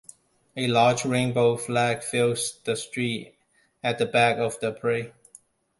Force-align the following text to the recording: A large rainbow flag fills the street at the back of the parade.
A 0.57 0.65
large 0.67 1.05
rainbow 1.05 1.55
flag 1.57 2.01
fills 2.01 2.59
the 2.63 2.75
street 2.75 3.35
at 3.83 3.99
the 3.99 4.07
back 4.07 4.37
of 4.37 4.59
the 4.59 4.71
parade. 4.71 5.13